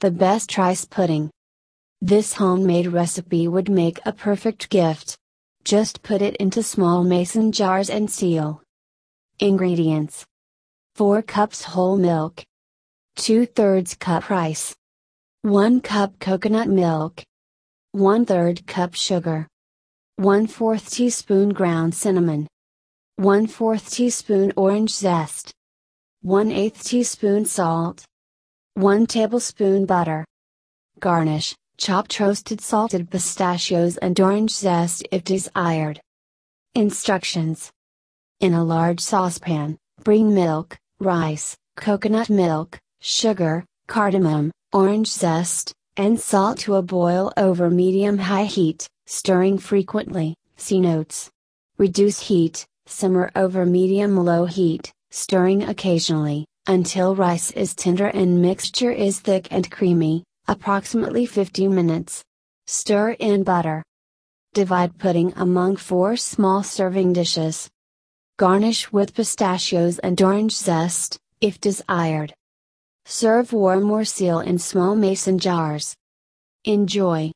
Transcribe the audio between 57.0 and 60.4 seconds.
rice is tender and mixture is thick and creamy,